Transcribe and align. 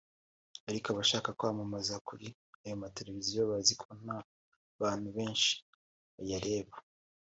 Ariko 0.69 0.87
abashaka 0.89 1.29
kwamamaza 1.37 1.95
kuri 2.07 2.27
ayo 2.63 2.75
mateleviziyo 2.83 3.41
bazi 3.49 3.73
ko 3.81 3.89
nta 4.01 4.17
bantu 4.81 5.07
benshi 5.17 5.51
bayareba 6.17 6.75